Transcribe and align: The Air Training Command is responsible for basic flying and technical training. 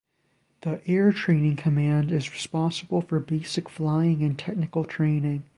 The 0.61 0.81
Air 0.87 1.11
Training 1.13 1.57
Command 1.57 2.11
is 2.11 2.31
responsible 2.31 3.01
for 3.01 3.19
basic 3.19 3.69
flying 3.69 4.23
and 4.23 4.35
technical 4.35 4.83
training. 4.83 5.43